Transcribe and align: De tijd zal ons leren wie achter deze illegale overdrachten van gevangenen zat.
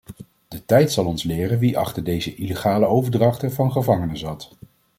De 0.47 0.65
tijd 0.65 0.91
zal 0.91 1.05
ons 1.05 1.23
leren 1.23 1.59
wie 1.59 1.77
achter 1.77 2.03
deze 2.03 2.35
illegale 2.35 2.85
overdrachten 2.85 3.51
van 3.51 3.71
gevangenen 3.71 4.17
zat. 4.17 4.55